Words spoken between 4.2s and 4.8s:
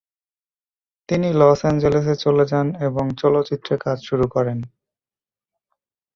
করেন।